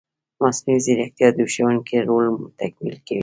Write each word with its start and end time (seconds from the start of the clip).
مصنوعي 0.41 0.79
ځیرکتیا 0.85 1.27
د 1.33 1.39
ښوونکي 1.53 1.97
رول 2.09 2.27
تکمیلي 2.59 2.99
کوي. 3.07 3.19